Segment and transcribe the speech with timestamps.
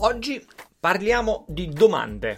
[0.00, 0.46] Oggi
[0.78, 2.36] parliamo di domande.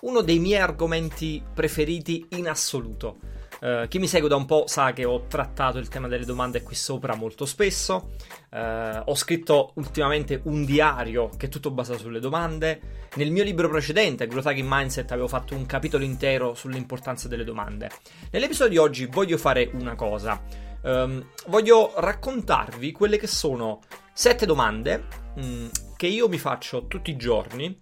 [0.00, 3.16] Uno dei miei argomenti preferiti in assoluto.
[3.62, 6.60] Uh, chi mi segue da un po' sa che ho trattato il tema delle domande
[6.62, 8.10] qui sopra molto spesso.
[8.50, 13.08] Uh, ho scritto ultimamente un diario che è tutto basato sulle domande.
[13.14, 17.90] Nel mio libro precedente, Growth Hacking Mindset, avevo fatto un capitolo intero sull'importanza delle domande.
[18.30, 20.42] Nell'episodio di oggi voglio fare una cosa.
[20.82, 23.80] Um, voglio raccontarvi quelle che sono
[24.12, 25.04] sette domande
[25.36, 25.70] um,
[26.02, 27.78] che io mi faccio tutti i giorni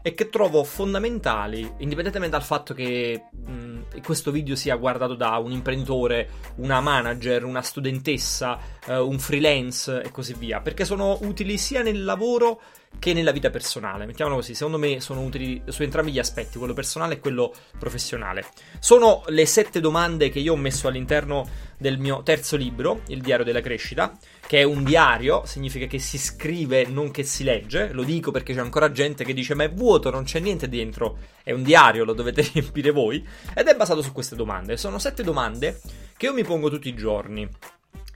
[0.00, 5.50] e che trovo fondamentali, indipendentemente dal fatto che mh, questo video sia guardato da un
[5.50, 11.82] imprenditore, una manager, una studentessa, uh, un freelance e così via, perché sono utili sia
[11.82, 12.60] nel lavoro
[12.98, 14.06] che nella vita personale.
[14.06, 18.46] Mettiamolo così, secondo me sono utili su entrambi gli aspetti, quello personale e quello professionale.
[18.78, 23.44] Sono le sette domande che io ho messo all'interno del mio terzo libro, Il diario
[23.44, 27.92] della crescita, che è un diario, significa che si scrive, non che si legge.
[27.92, 31.18] Lo dico perché c'è ancora gente che dice: Ma è vuoto, non c'è niente dentro.
[31.42, 33.26] È un diario, lo dovete riempire voi.
[33.54, 34.76] Ed è basato su queste domande.
[34.76, 35.80] Sono sette domande
[36.16, 37.48] che io mi pongo tutti i giorni.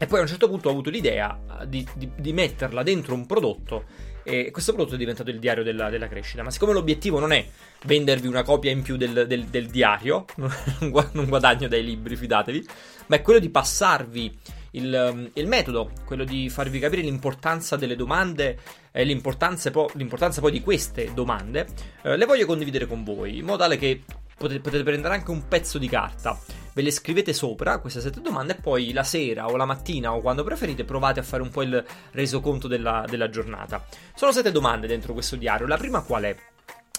[0.00, 3.27] E poi a un certo punto ho avuto l'idea di, di, di metterla dentro un
[3.27, 3.84] prodotto
[4.28, 6.43] e questo prodotto è diventato il diario della, della, crescita.
[6.43, 7.47] Ma siccome l'obiettivo non è
[7.84, 12.66] vendervi una copia in più del, del, del diario, non guadagno dai libri, fidatevi,
[13.06, 14.39] ma è quello di passarvi
[14.72, 18.59] il, il, metodo, quello di farvi capire l'importanza delle domande
[18.93, 21.66] e l'importanza, po- l'importanza poi di queste domande,
[22.03, 24.03] eh, le voglio condividere con voi, in modo tale che
[24.37, 26.39] potete, potete prendere anche un pezzo di carta
[26.78, 30.21] ve le scrivete sopra queste sette domande e poi la sera o la mattina o
[30.21, 33.84] quando preferite provate a fare un po' il resoconto della, della giornata.
[34.15, 35.66] Sono sette domande dentro questo diario.
[35.66, 36.37] La prima qual è?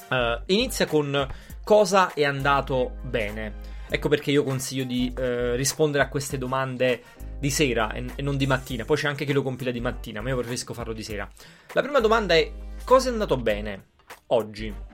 [0.09, 1.25] Uh, inizia con
[1.63, 3.77] cosa è andato bene.
[3.89, 7.01] Ecco perché io consiglio di uh, rispondere a queste domande
[7.39, 8.83] di sera e, e, non di mattina.
[8.83, 11.29] Poi c'è anche chi lo compila di mattina, ma io preferisco farlo di sera.
[11.71, 12.51] La prima domanda è
[12.83, 13.85] cosa è andato bene
[14.27, 14.88] oggi?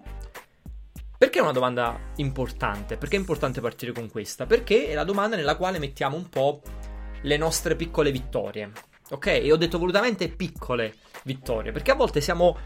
[1.17, 2.97] Perché è una domanda importante?
[2.97, 4.45] Perché è importante partire con questa?
[4.45, 6.61] Perché è la domanda nella quale mettiamo un po'
[7.21, 8.71] le nostre piccole vittorie.
[9.11, 9.27] Ok?
[9.27, 12.57] E ho detto volutamente piccole vittorie, perché a volte siamo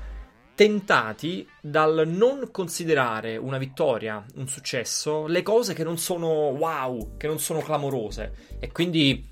[0.55, 7.27] tentati dal non considerare una vittoria, un successo, le cose che non sono wow, che
[7.27, 8.57] non sono clamorose.
[8.59, 9.25] E quindi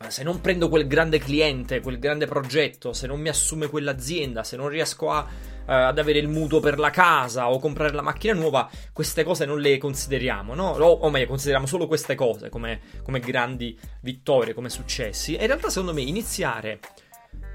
[0.00, 4.44] eh, se non prendo quel grande cliente, quel grande progetto, se non mi assume quell'azienda,
[4.44, 5.26] se non riesco a
[5.66, 9.44] eh, ad avere il mutuo per la casa o comprare la macchina nuova, queste cose
[9.44, 10.70] non le consideriamo, no?
[10.70, 15.34] O, o meglio, consideriamo solo queste cose come, come grandi vittorie, come successi.
[15.34, 16.80] E in realtà, secondo me, iniziare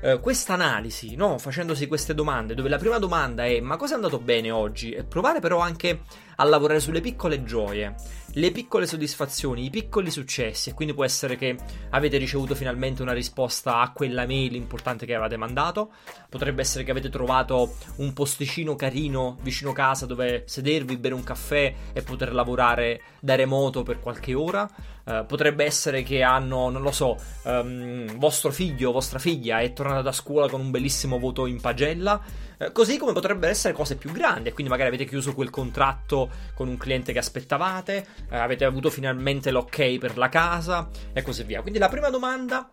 [0.02, 1.38] eh, questa analisi, no?
[1.38, 4.92] facendosi queste domande, dove la prima domanda è ma cosa è andato bene oggi?
[4.92, 6.02] E provare però anche
[6.38, 7.96] a lavorare sulle piccole gioie,
[8.34, 10.70] le piccole soddisfazioni, i piccoli successi.
[10.70, 11.56] E quindi può essere che
[11.90, 15.92] avete ricevuto finalmente una risposta a quella mail importante che avevate mandato.
[16.30, 21.74] Potrebbe essere che avete trovato un posticino carino vicino casa dove sedervi, bere un caffè
[21.94, 24.70] e poter lavorare da remoto per qualche ora.
[25.08, 29.72] Uh, potrebbe essere che hanno, non lo so, um, vostro figlio o vostra figlia è
[29.72, 32.22] tornata da scuola con un bellissimo voto in pagella.
[32.58, 36.68] Uh, così come potrebbero essere cose più grandi, quindi magari avete chiuso quel contratto con
[36.68, 41.62] un cliente che aspettavate, uh, avete avuto finalmente l'ok per la casa e così via.
[41.62, 42.72] Quindi la prima domanda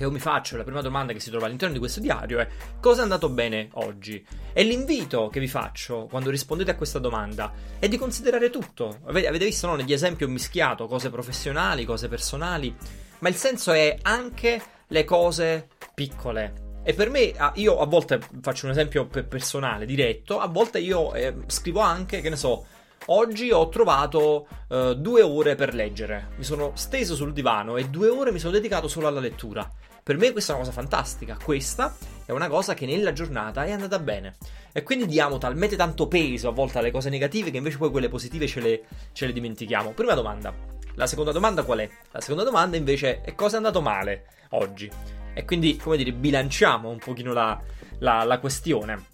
[0.00, 2.48] che io mi faccio, la prima domanda che si trova all'interno di questo diario è
[2.80, 4.24] cosa è andato bene oggi?
[4.52, 9.00] E l'invito che vi faccio quando rispondete a questa domanda è di considerare tutto.
[9.04, 9.74] Avete visto, no?
[9.74, 12.74] Negli esempi ho mischiato cose professionali, cose personali,
[13.18, 16.69] ma il senso è anche le cose piccole.
[16.82, 21.12] E per me, ah, io a volte faccio un esempio personale, diretto, a volte io
[21.14, 22.64] eh, scrivo anche, che ne so,
[23.06, 26.28] Oggi ho trovato uh, due ore per leggere.
[26.36, 29.68] Mi sono steso sul divano e due ore mi sono dedicato solo alla lettura
[30.02, 31.36] Per me questa è una cosa fantastica.
[31.42, 31.96] Questa
[32.26, 34.36] è una cosa che nella giornata è andata bene.
[34.72, 38.08] E quindi diamo talmente tanto peso a volte alle cose negative che invece poi quelle
[38.08, 38.82] positive ce le,
[39.12, 39.92] ce le dimentichiamo.
[39.92, 40.54] Prima domanda.
[40.94, 41.90] La seconda domanda qual è?
[42.12, 45.19] La seconda domanda invece è cosa è andato male oggi?
[45.32, 47.60] E quindi, come dire, bilanciamo un pochino la,
[47.98, 49.06] la, la questione.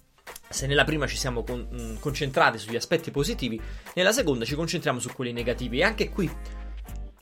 [0.49, 3.59] Se nella prima ci siamo con, mh, mm, concentrati sugli aspetti positivi,
[3.95, 5.79] nella seconda ci concentriamo su quelli negativi.
[5.79, 6.29] E anche qui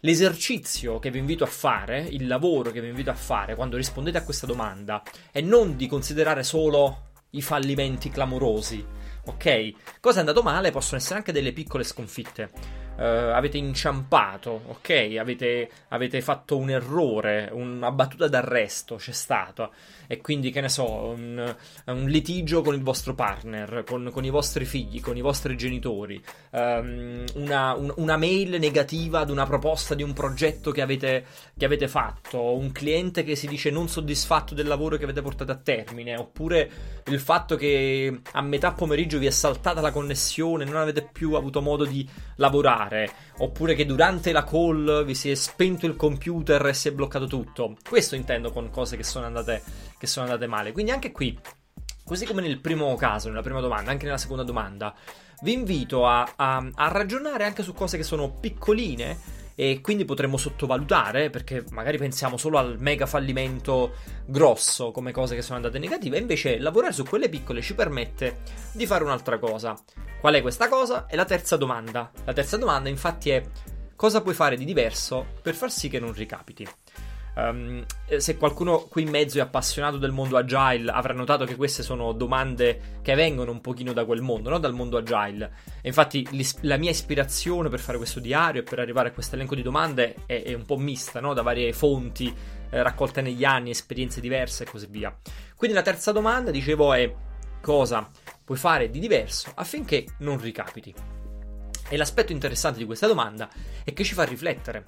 [0.01, 4.17] l'esercizio che vi invito a fare, il lavoro che vi invito a fare quando rispondete
[4.17, 5.01] a questa domanda,
[5.31, 8.85] è non di considerare solo i fallimenti clamorosi.
[9.25, 9.99] Ok?
[9.99, 15.15] Cosa è andato male possono essere anche delle piccole sconfitte uh, avete inciampato, ok?
[15.19, 19.69] Avete, avete, fatto un errore, una battuta d'arresto c'è stata,
[20.07, 21.55] e quindi che ne so, un,
[21.85, 26.21] un litigio con il vostro partner, con, con, i vostri figli, con i vostri genitori,
[26.51, 31.25] um, una, un, una, mail negativa ad una proposta di un progetto che avete,
[31.57, 35.51] che avete fatto, un cliente che si dice non soddisfatto del lavoro che avete portato
[35.51, 36.69] a termine, oppure
[37.05, 41.61] il fatto che a metà pomeriggio vi è saltata la connessione, non avete più avuto
[41.61, 42.07] modo di
[42.37, 46.87] lavorare fare, oppure che durante la call vi si è spento il computer e si
[46.87, 47.75] è bloccato tutto.
[47.87, 49.61] Questo intendo con cose che sono andate,
[49.97, 50.71] che sono andate male.
[50.71, 51.37] Quindi anche qui,
[52.03, 54.93] così come nel primo caso, nella prima domanda, anche nella seconda domanda,
[55.41, 60.37] vi invito a, a, a ragionare anche su cose che sono piccoline e quindi potremmo
[60.37, 66.17] sottovalutare perché magari pensiamo solo al mega fallimento grosso come cose che sono andate negative,
[66.17, 68.39] invece lavorare su quelle piccole ci permette
[68.73, 69.75] di fare un'altra cosa.
[70.19, 71.05] Qual è questa cosa?
[71.05, 72.11] È la terza domanda.
[72.25, 73.43] La terza domanda infatti è
[73.95, 76.67] cosa puoi fare di diverso per far sì che non ricapiti.
[77.35, 77.83] Um,
[78.17, 82.13] se qualcuno qui in mezzo è appassionato del mondo agile avrà notato che queste sono
[82.13, 84.57] domande che vengono un pochino da quel mondo, no?
[84.57, 85.51] dal mondo agile.
[85.81, 86.27] E infatti
[86.61, 90.15] la mia ispirazione per fare questo diario e per arrivare a questo elenco di domande
[90.25, 91.33] è, è un po' mista, no?
[91.33, 92.33] da varie fonti
[92.69, 95.13] eh, raccolte negli anni, esperienze diverse e così via.
[95.55, 97.13] Quindi la terza domanda, dicevo, è
[97.61, 98.09] cosa
[98.45, 100.93] puoi fare di diverso affinché non ricapiti.
[101.87, 103.49] E l'aspetto interessante di questa domanda
[103.83, 104.83] è che ci fa riflettere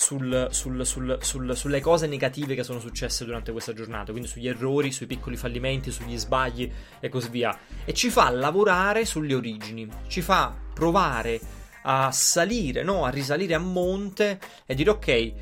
[0.00, 4.92] sul, sul, sul, sulle cose negative che sono successe durante questa giornata, quindi sugli errori,
[4.92, 7.56] sui piccoli fallimenti, sugli sbagli e così via.
[7.84, 11.38] E ci fa lavorare sulle origini, ci fa provare
[11.82, 13.04] a salire, no?
[13.04, 15.32] a risalire a monte e dire ok,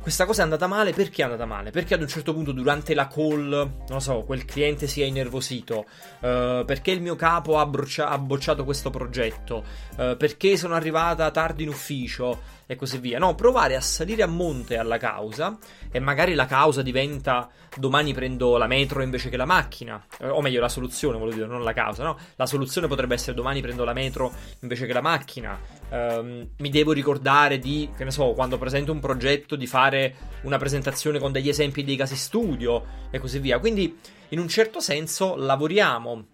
[0.00, 1.70] questa cosa è andata male, perché è andata male?
[1.70, 5.04] Perché ad un certo punto durante la call, non lo so, quel cliente si è
[5.04, 5.84] innervosito,
[6.20, 9.62] uh, perché il mio capo ha, brucia- ha bocciato questo progetto,
[9.96, 13.18] uh, perché sono arrivata tardi in ufficio e così via.
[13.18, 15.58] No, provare a salire a monte alla causa
[15.90, 20.40] e magari la causa diventa domani prendo la metro invece che la macchina, eh, o
[20.40, 22.16] meglio la soluzione, voglio dire, non la causa, no?
[22.36, 25.58] La soluzione potrebbe essere domani prendo la metro invece che la macchina.
[25.90, 30.56] Um, mi devo ricordare di, che ne so, quando presento un progetto di fare una
[30.56, 33.58] presentazione con degli esempi dei casi studio e così via.
[33.58, 33.98] Quindi,
[34.28, 36.26] in un certo senso, lavoriamo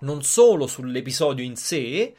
[0.00, 2.14] non solo sull'episodio in sé,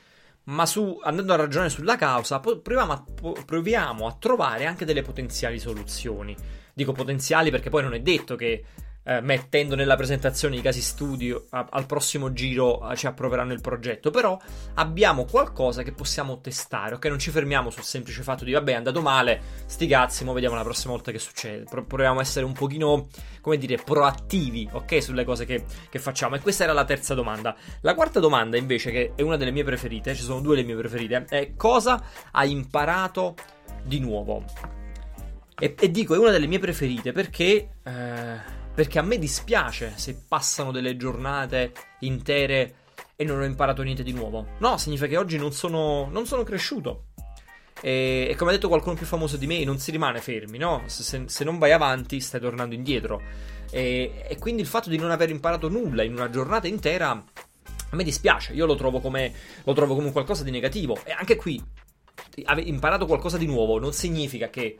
[0.46, 3.04] ma su, andando a ragionare sulla causa, proviamo a,
[3.46, 6.36] proviamo a trovare anche delle potenziali soluzioni.
[6.74, 8.64] Dico potenziali perché poi non è detto che
[9.06, 13.62] eh, mettendo nella presentazione i casi studio a, al prossimo giro eh, ci approveranno il
[13.62, 14.38] progetto, però
[14.76, 17.06] abbiamo qualcosa che possiamo testare, ok?
[17.06, 20.56] Non ci fermiamo sul semplice fatto di vabbè è andato male, sti cazzi, ma vediamo
[20.56, 21.66] la prossima volta che succede.
[21.70, 23.08] Pro- proviamo a essere un pochino,
[23.42, 25.04] come dire, proattivi, ok?
[25.04, 26.36] Sulle cose che, che facciamo.
[26.36, 27.56] E questa era la terza domanda.
[27.82, 30.76] La quarta domanda invece, che è una delle mie preferite, ci sono due delle mie
[30.76, 33.36] preferite, è cosa hai imparato
[33.84, 34.44] di nuovo?
[35.58, 37.70] E, e dico, è una delle mie preferite perché...
[37.84, 42.76] Eh, perché a me dispiace se passano delle giornate intere
[43.16, 44.46] e non ho imparato niente di nuovo.
[44.60, 47.06] No, significa che oggi non sono, non sono cresciuto.
[47.82, 50.84] E, e, come ha detto qualcuno più famoso di me, non si rimane fermi, no?
[50.88, 53.22] Se, se non vai avanti, stai tornando indietro.
[53.72, 57.96] E, e, quindi il fatto di non aver imparato nulla in una giornata intera a
[57.96, 58.54] me dispiace.
[58.54, 59.32] Io lo trovo come,
[59.64, 61.00] lo trovo come qualcosa di negativo.
[61.06, 61.64] E anche qui,
[62.44, 64.80] aver imparato qualcosa di nuovo non significa che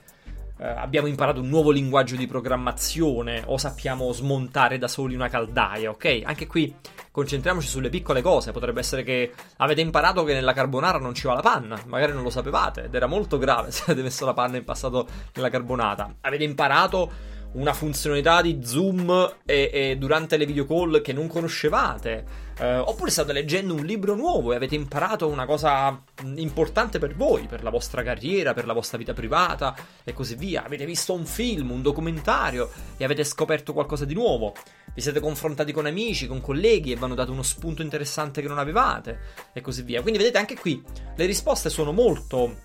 [0.58, 5.90] eh, abbiamo imparato un nuovo linguaggio di programmazione o sappiamo smontare da soli una caldaia,
[5.90, 6.22] ok?
[6.24, 6.74] Anche qui
[7.12, 8.52] concentriamoci sulle piccole cose.
[8.52, 12.24] Potrebbe essere che avete imparato che nella carbonara non ci va la panna, magari non
[12.24, 16.16] lo sapevate ed era molto grave se avete messo la panna in passato nella carbonata.
[16.22, 22.44] Avete imparato una funzionalità di zoom e, e durante le video call che non conoscevate.
[22.58, 26.02] Eh, oppure state leggendo un libro nuovo e avete imparato una cosa
[26.36, 30.64] importante per voi, per la vostra carriera, per la vostra vita privata e così via.
[30.64, 34.54] Avete visto un film, un documentario e avete scoperto qualcosa di nuovo.
[34.94, 38.48] Vi siete confrontati con amici, con colleghi e vi hanno dato uno spunto interessante che
[38.48, 39.20] non avevate
[39.54, 40.02] e così via.
[40.02, 40.82] Quindi vedete anche qui
[41.16, 42.64] le risposte sono molto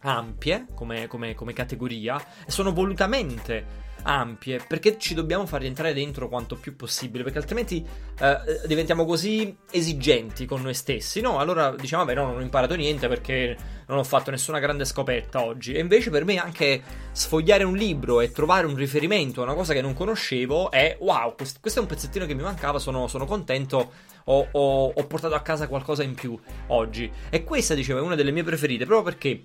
[0.00, 6.28] ampie come, come, come categoria e sono volutamente ampie perché ci dobbiamo far rientrare dentro
[6.28, 7.84] quanto più possibile perché altrimenti
[8.18, 11.20] eh, diventiamo così esigenti con noi stessi.
[11.20, 13.56] No allora diciamo vabbè no non ho imparato niente perché
[13.88, 15.74] non ho fatto nessuna grande scoperta oggi.
[15.74, 16.82] E invece per me anche
[17.12, 21.34] sfogliare un libro e trovare un riferimento a una cosa che non conoscevo è wow
[21.34, 23.92] questo, questo è un pezzettino che mi mancava sono, sono contento
[24.28, 27.10] ho, ho, ho portato a casa qualcosa in più oggi.
[27.30, 29.44] E questa dicevo è una delle mie preferite proprio perché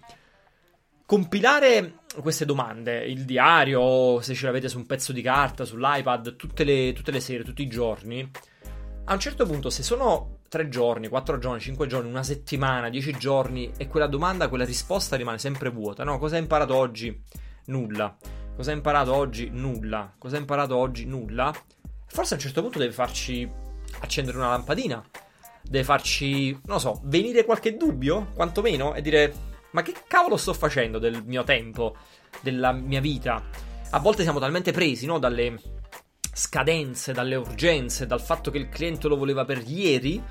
[1.12, 6.63] compilare queste domande, il diario, se ce l'avete su un pezzo di carta, sull'iPad, tutte
[6.63, 8.32] le, tutte le sere, tutti i giorni,
[9.03, 13.12] a un certo punto, se sono tre giorni, quattro giorni, cinque giorni, una settimana, dieci
[13.18, 16.18] giorni, e quella domanda, quella risposta rimane sempre vuota, no?
[16.18, 17.22] Cosa hai imparato oggi?
[17.65, 18.15] Nulla.
[18.56, 19.50] Cosa hai imparato oggi?
[19.51, 20.13] Nulla.
[20.18, 21.03] Cosa hai imparato oggi?
[21.03, 21.53] Nulla.
[22.06, 23.51] Forse a un certo punto deve farci
[24.00, 25.03] accendere una lampadina.
[25.62, 30.99] Deve farci, non so, venire qualche dubbio, quantomeno, e dire ma che cavolo sto facendo
[30.99, 31.95] del mio tempo,
[32.41, 33.43] della mia vita?
[33.91, 35.59] A volte siamo talmente presi, no, dalle
[36.33, 40.21] scadenze, dalle urgenze, dal fatto che il cliente lo voleva per ieri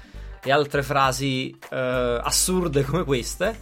[0.42, 3.56] e altre frasi eh, assurde come queste,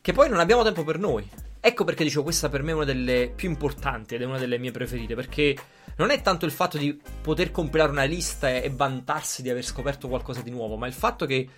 [0.00, 1.28] che poi non abbiamo tempo per noi.
[1.60, 4.58] Ecco perché dicevo questa per me è una delle più importanti ed è una delle
[4.58, 5.56] mie preferite, perché
[5.96, 10.08] non è tanto il fatto di poter compilare una lista e vantarsi di aver scoperto
[10.08, 11.48] qualcosa di nuovo, ma il fatto che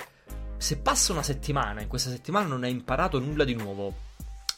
[0.57, 3.95] se passa una settimana, in questa settimana non hai imparato nulla di nuovo,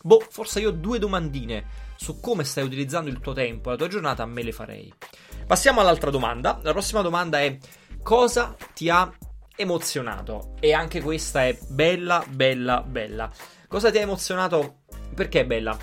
[0.03, 4.25] boh, forse io due domandine su come stai utilizzando il tuo tempo, la tua giornata,
[4.25, 4.93] me le farei.
[5.47, 6.61] Passiamo all'altra domanda.
[6.63, 7.59] La prossima domanda è
[8.03, 9.11] cosa ti ha
[9.57, 10.55] emozionato?
[10.61, 13.31] E anche questa è bella, bella, bella.
[13.67, 14.83] Cosa ti ha emozionato?
[15.15, 15.77] Perché è bella?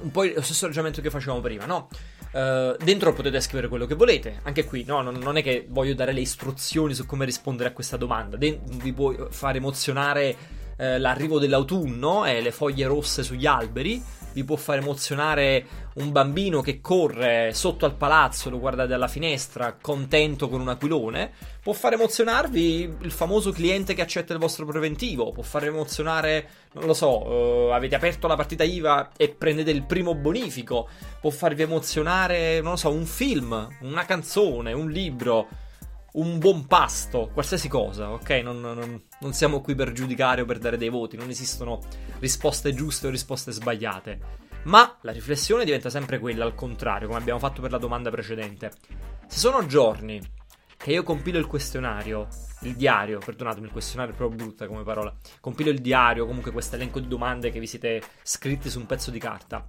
[0.00, 1.88] Un po' lo stesso ragionamento che facevamo prima, no?
[2.38, 4.38] Uh, dentro potete scrivere quello che volete.
[4.44, 7.72] Anche qui, no, non, non, è che voglio dare le istruzioni su come rispondere a
[7.72, 8.36] questa domanda.
[8.36, 10.36] De- vi può far emozionare
[10.76, 14.00] uh, l'arrivo dell'autunno e le foglie rosse sugli alberi
[14.38, 19.76] vi può far emozionare un bambino che corre sotto al palazzo, lo guardate dalla finestra,
[19.80, 25.32] contento con un aquilone, può far emozionarvi il famoso cliente che accetta il vostro preventivo,
[25.32, 29.82] può far emozionare, non lo so, uh, avete aperto la partita IVA e prendete il
[29.82, 30.88] primo bonifico,
[31.20, 35.48] può farvi emozionare, non lo so, un film, una canzone, un libro
[36.12, 38.30] un buon pasto, qualsiasi cosa, ok?
[38.42, 41.80] Non, non, non, siamo qui per giudicare o per dare dei voti, non esistono
[42.18, 44.46] risposte giuste o risposte sbagliate.
[44.64, 48.72] Ma la riflessione diventa sempre quella, al contrario, come abbiamo fatto per la domanda precedente.
[49.26, 50.20] Se sono giorni
[50.76, 52.28] che io compilo il questionario,
[52.62, 56.76] il diario, perdonatemi, il questionario è proprio brutta come parola, compilo il diario, comunque questo
[56.76, 59.66] elenco di domande che vi siete scritti su un pezzo di carta,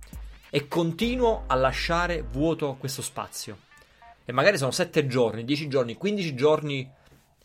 [0.50, 3.67] e continuo a lasciare vuoto questo spazio
[4.29, 6.88] e magari sono 7 giorni, 10 giorni, 15 giorni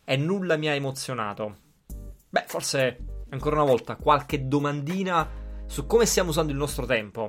[0.03, 1.57] e nulla mi ha emozionato.
[2.29, 5.27] Beh, forse ancora una volta qualche domandina
[5.65, 7.27] su come stiamo usando il nostro tempo.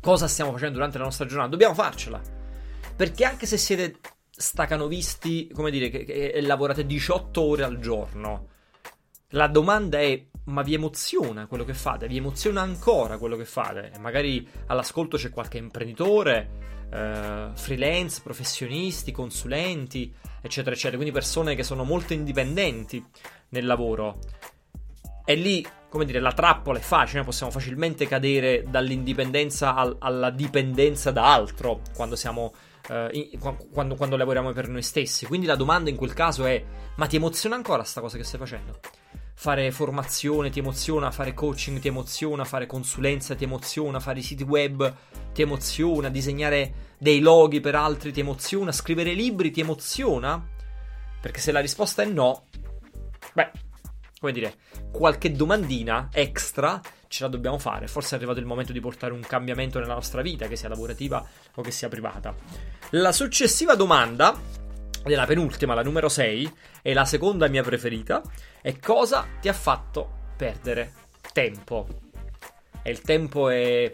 [0.00, 1.50] Cosa stiamo facendo durante la nostra giornata?
[1.50, 2.22] Dobbiamo farcela.
[2.96, 3.98] Perché anche se siete
[4.30, 8.48] stacanovisti, come dire, che lavorate 18 ore al giorno,
[9.32, 12.08] la domanda è: ma vi emoziona quello che fate?
[12.08, 13.92] Vi emoziona ancora quello che fate?
[13.98, 20.96] Magari all'ascolto c'è qualche imprenditore eh, freelance, professionisti, consulenti, eccetera, eccetera.
[20.96, 23.04] Quindi persone che sono molto indipendenti
[23.50, 24.18] nel lavoro.
[25.24, 31.10] E lì, come dire, la trappola è facile, possiamo facilmente cadere dall'indipendenza al, alla dipendenza
[31.10, 32.52] da altro quando siamo.
[32.88, 35.26] Uh, in, quando, quando, lavoriamo per noi stessi.
[35.26, 36.64] Quindi la domanda in quel caso è:
[36.96, 38.80] ma ti emoziona ancora sta cosa che stai facendo?
[39.40, 44.94] Fare formazione ti emoziona, fare coaching ti emoziona, fare consulenza ti emoziona, fare siti web
[45.32, 50.46] ti emoziona, disegnare dei loghi per altri ti emoziona, scrivere libri ti emoziona?
[51.22, 52.48] Perché se la risposta è no,
[53.32, 53.50] beh,
[54.20, 54.56] come dire,
[54.92, 56.78] qualche domandina extra
[57.08, 57.86] ce la dobbiamo fare.
[57.86, 61.26] Forse è arrivato il momento di portare un cambiamento nella nostra vita, che sia lavorativa
[61.54, 62.34] o che sia privata.
[62.90, 64.38] La successiva domanda,
[65.04, 66.52] della penultima, la numero 6,
[66.82, 68.22] è la seconda mia preferita,
[68.60, 70.92] è cosa ti ha fatto perdere
[71.32, 71.86] tempo?
[72.82, 73.90] E il tempo è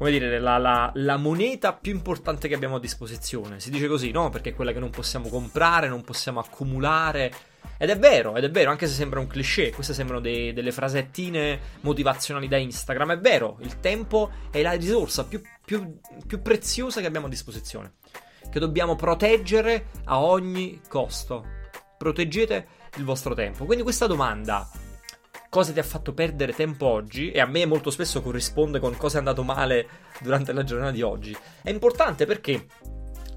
[0.00, 3.60] come dire, la, la, la, moneta più importante che abbiamo a disposizione.
[3.60, 4.30] Si dice così, no?
[4.30, 7.30] Perché è quella che non possiamo comprare, non possiamo accumulare.
[7.76, 10.72] Ed è vero, ed è vero, anche se sembra un cliché, queste sembrano dei, delle
[10.72, 13.12] frasettine motivazionali da Instagram.
[13.12, 17.96] È vero, il tempo è la risorsa più, più, più preziosa che abbiamo a disposizione,
[18.50, 21.44] che dobbiamo proteggere a ogni costo.
[21.96, 22.66] Proteggete
[22.96, 23.64] il vostro tempo.
[23.64, 24.68] Quindi questa domanda
[25.48, 29.16] cosa ti ha fatto perdere tempo oggi e a me molto spesso corrisponde con cosa
[29.16, 29.88] è andato male
[30.20, 31.36] durante la giornata di oggi.
[31.62, 32.66] È importante perché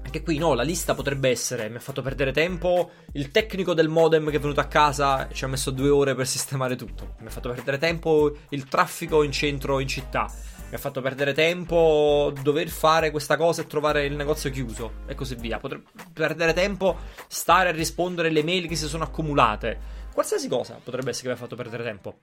[0.04, 3.88] anche qui no, la lista potrebbe essere mi ha fatto perdere tempo il tecnico del
[3.88, 7.16] modem che è venuto a casa ci ha messo due ore per sistemare tutto.
[7.20, 10.30] Mi ha fatto perdere tempo il traffico in centro in città.
[10.74, 15.14] Mi ha fatto perdere tempo dover fare questa cosa e trovare il negozio chiuso e
[15.14, 15.60] così via.
[15.60, 19.78] Potrebbe perdere tempo stare a rispondere alle mail che si sono accumulate.
[20.12, 22.16] Qualsiasi cosa potrebbe essere che mi ha fatto perdere tempo.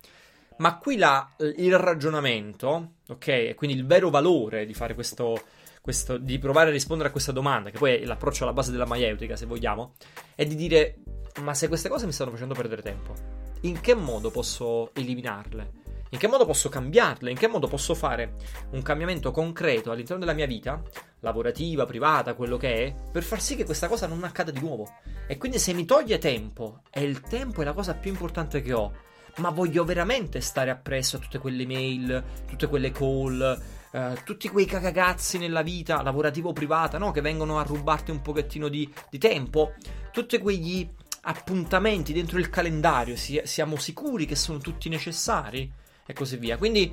[0.58, 5.42] Ma qui la, il ragionamento, ok, e quindi il vero valore di fare questo,
[5.80, 8.86] questo, di provare a rispondere a questa domanda, che poi è l'approccio alla base della
[8.86, 9.94] maieutica, se vogliamo,
[10.36, 10.98] è di dire:
[11.42, 13.14] ma se queste cose mi stanno facendo perdere tempo,
[13.62, 15.80] in che modo posso eliminarle?
[16.14, 17.32] In che modo posso cambiarle?
[17.32, 18.34] In che modo posso fare
[18.72, 20.82] un cambiamento concreto all'interno della mia vita,
[21.22, 24.94] lavorativa, privata, quello che è, per far sì che questa cosa non accada di nuovo?
[25.26, 28.74] E quindi se mi toglie tempo, e il tempo è la cosa più importante che
[28.74, 28.92] ho,
[29.38, 34.66] ma voglio veramente stare appresso a tutte quelle mail, tutte quelle call, Uh, tutti quei
[34.66, 37.12] cagazzi nella vita, lavorativo o privata, no?
[37.12, 39.74] Che vengono a rubarti un pochettino di, di tempo.
[40.14, 40.90] Tutti quegli
[41.24, 45.70] appuntamenti dentro il calendario, si, siamo sicuri che sono tutti necessari?
[46.12, 46.58] E così via.
[46.58, 46.92] Quindi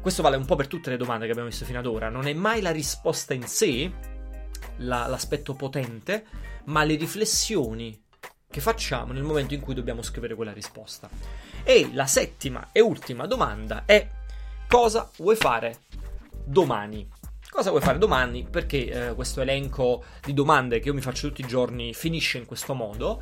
[0.00, 2.08] questo vale un po' per tutte le domande che abbiamo visto fino ad ora.
[2.08, 3.90] Non è mai la risposta in sé
[4.78, 6.24] la, l'aspetto potente,
[6.64, 8.04] ma le riflessioni
[8.50, 11.08] che facciamo nel momento in cui dobbiamo scrivere quella risposta.
[11.62, 14.06] E la settima e ultima domanda è
[14.68, 15.80] cosa vuoi fare
[16.44, 17.06] domani?
[17.50, 18.46] Cosa vuoi fare domani?
[18.48, 22.46] Perché eh, questo elenco di domande che io mi faccio tutti i giorni finisce in
[22.46, 23.20] questo modo?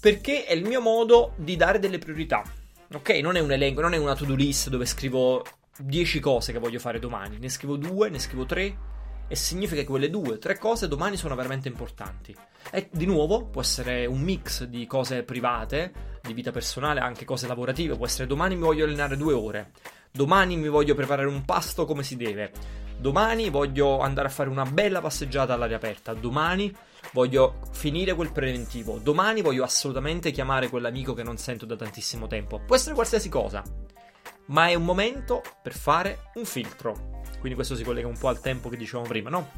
[0.00, 2.42] Perché è il mio modo di dare delle priorità.
[2.92, 5.44] Ok, non è un elenco, non è una to-do list dove scrivo
[5.78, 7.38] 10 cose che voglio fare domani.
[7.38, 8.78] Ne scrivo 2, ne scrivo 3
[9.28, 12.34] e significa che quelle 2, 3 cose domani sono veramente importanti.
[12.72, 17.46] E di nuovo può essere un mix di cose private, di vita personale, anche cose
[17.46, 17.94] lavorative.
[17.94, 19.70] Può essere domani mi voglio allenare 2 ore.
[20.10, 22.50] Domani mi voglio preparare un pasto come si deve.
[23.00, 26.12] Domani voglio andare a fare una bella passeggiata all'aria aperta.
[26.12, 26.70] Domani
[27.14, 28.98] voglio finire quel preventivo.
[28.98, 32.60] Domani voglio assolutamente chiamare quell'amico che non sento da tantissimo tempo.
[32.60, 33.62] Può essere qualsiasi cosa,
[34.48, 37.22] ma è un momento per fare un filtro.
[37.38, 39.50] Quindi questo si collega un po' al tempo che dicevamo prima, no?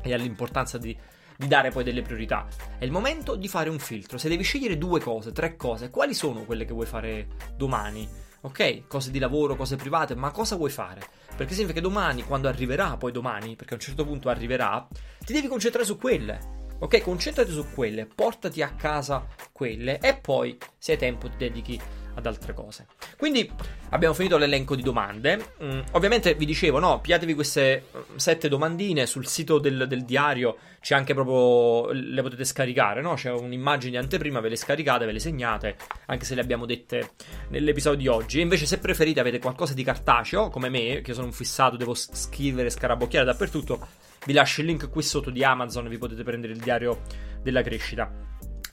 [0.00, 0.96] E all'importanza di,
[1.36, 2.46] di dare poi delle priorità.
[2.78, 4.16] È il momento di fare un filtro.
[4.16, 8.08] Se devi scegliere due cose, tre cose, quali sono quelle che vuoi fare domani?
[8.46, 11.00] Ok, cose di lavoro, cose private, ma cosa vuoi fare?
[11.36, 14.86] Perché significa che domani, quando arriverà, poi domani, perché a un certo punto arriverà,
[15.24, 16.54] ti devi concentrare su quelle.
[16.78, 21.80] Ok, concentrati su quelle, portati a casa quelle e poi, se hai tempo, ti dedichi
[22.16, 22.86] ad altre cose.
[23.16, 23.48] Quindi
[23.90, 25.52] abbiamo finito l'elenco di domande.
[25.62, 30.56] Mm, ovviamente vi dicevo, no, piatevi queste mm, sette domandine sul sito del, del, diario.
[30.80, 31.92] C'è anche proprio.
[31.92, 33.14] le potete scaricare, no?
[33.14, 35.76] C'è un'immagine di anteprima, ve le scaricate, ve le segnate,
[36.06, 37.12] anche se le abbiamo dette
[37.48, 38.40] nell'episodio di oggi.
[38.40, 42.70] Invece, se preferite, avete qualcosa di cartaceo, come me, che sono un fissato, devo scrivere,
[42.70, 47.02] scarabocchiare dappertutto vi lascio il link qui sotto di Amazon, vi potete prendere il diario
[47.42, 48.10] della crescita.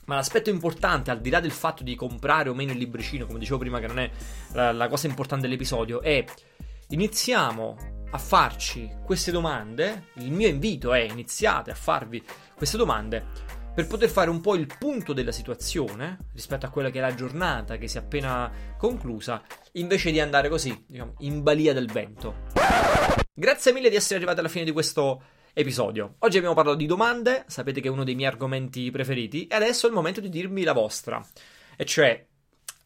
[0.06, 3.38] Ma l'aspetto importante, al di là del fatto di comprare o meno il libricino, come
[3.38, 4.10] dicevo prima, che non è
[4.52, 6.24] la, la cosa importante dell'episodio, è
[6.88, 7.76] iniziamo
[8.10, 10.08] a farci queste domande.
[10.14, 12.22] Il mio invito è iniziate a farvi
[12.54, 16.98] queste domande per poter fare un po' il punto della situazione rispetto a quella che
[16.98, 21.72] è la giornata che si è appena conclusa, invece di andare così, diciamo, in balia
[21.72, 22.42] del vento.
[23.34, 25.22] Grazie mille di essere arrivati alla fine di questo
[25.54, 26.16] episodio.
[26.18, 29.86] Oggi abbiamo parlato di domande, sapete che è uno dei miei argomenti preferiti, e adesso
[29.86, 31.24] è il momento di dirmi la vostra.
[31.76, 32.26] E cioè,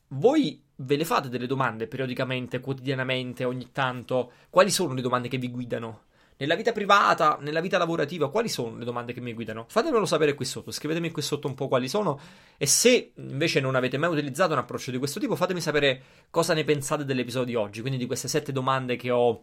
[0.09, 4.33] voi ve le fate delle domande periodicamente, quotidianamente, ogni tanto?
[4.51, 6.03] Quali sono le domande che vi guidano?
[6.37, 9.65] Nella vita privata, nella vita lavorativa, quali sono le domande che mi guidano?
[9.67, 12.21] Fatemelo sapere qui sotto, scrivetemi qui sotto un po' quali sono
[12.57, 16.01] e se invece non avete mai utilizzato un approccio di questo tipo, fatemi sapere
[16.31, 19.41] cosa ne pensate dell'episodio di oggi, quindi di queste sette domande che ho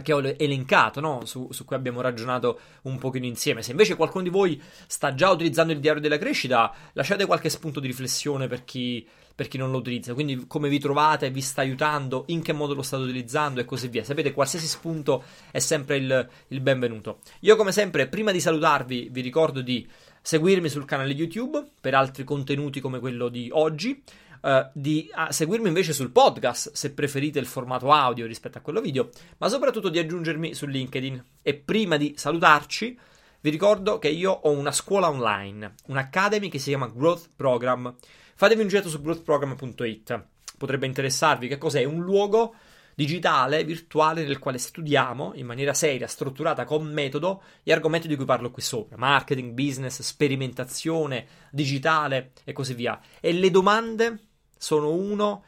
[0.00, 1.24] che ho elencato, no?
[1.26, 3.62] su, su, cui abbiamo ragionato un pochino insieme.
[3.62, 7.80] Se invece qualcuno di voi sta già utilizzando il diario della crescita, lasciate qualche spunto
[7.80, 10.14] di riflessione per chi, per chi non lo utilizza.
[10.14, 13.88] Quindi come vi trovate, vi sta aiutando, in che modo lo state utilizzando e così
[13.88, 14.04] via.
[14.04, 17.18] Sapete, qualsiasi spunto è sempre il, il benvenuto.
[17.40, 19.86] Io come sempre, prima di salutarvi, vi ricordo di
[20.22, 24.02] seguirmi sul canale YouTube per altri contenuti come quello di oggi.
[24.42, 29.10] Uh, di seguirmi invece sul podcast se preferite il formato audio rispetto a quello video,
[29.38, 31.24] ma soprattutto di aggiungermi su LinkedIn.
[31.42, 32.98] E prima di salutarci,
[33.40, 37.94] vi ricordo che io ho una scuola online, un'academy che si chiama Growth Program.
[38.34, 40.24] Fatevi un giro su growthprogram.it,
[40.58, 41.46] potrebbe interessarvi.
[41.46, 41.84] Che cos'è?
[41.84, 42.54] Un luogo
[42.94, 48.24] digitale, virtuale, nel quale studiamo in maniera seria, strutturata, con metodo, gli argomenti di cui
[48.24, 53.00] parlo qui sopra: marketing, business, sperimentazione, digitale e così via.
[53.20, 54.18] E le domande
[54.62, 55.44] sono uno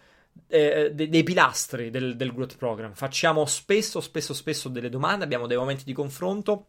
[0.49, 2.93] eh, dei, dei, pilastri del, del growth program.
[2.95, 6.67] Facciamo spesso, spesso, spesso delle domande, abbiamo dei momenti di confronto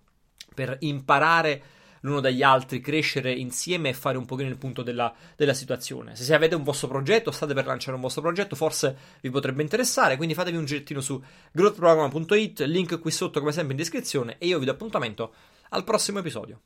[0.53, 1.63] per imparare
[2.01, 6.15] l'uno dagli altri, crescere insieme e fare un pochino il punto della, della situazione.
[6.15, 10.15] Se avete un vostro progetto, state per lanciare un vostro progetto, forse vi potrebbe interessare,
[10.15, 11.19] quindi fatevi un girettino su
[11.51, 15.33] growthprogram.it, link qui sotto come sempre in descrizione e io vi do appuntamento
[15.69, 16.61] al prossimo episodio.